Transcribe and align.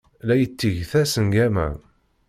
La 0.27 0.35
yetteg 0.37 0.75
tasengama. 0.91 1.67